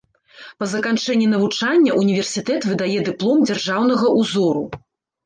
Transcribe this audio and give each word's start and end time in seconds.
Па 0.61 0.67
заканчэнні 0.69 1.27
навучання 1.33 1.97
ўніверсітэт 1.99 2.65
выдае 2.71 2.97
дыплом 3.11 3.45
дзяржаўнага 3.51 4.05
ўзору. 4.23 4.65